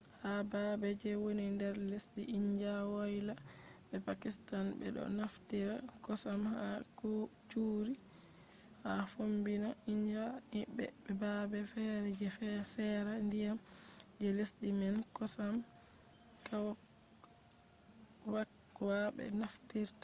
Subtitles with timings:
[0.21, 3.35] ha baabe je woni nder lesdi india woyla
[3.89, 6.67] be pakistan ɓe do naftira kosam ha
[6.99, 8.01] curries;
[8.83, 10.23] ha fombina india
[10.75, 10.85] be
[11.21, 12.27] baabe feere je
[12.73, 13.57] seera ndiyam
[14.21, 15.55] je lesdi man kosam
[18.27, 19.99] kwakwa be naftirta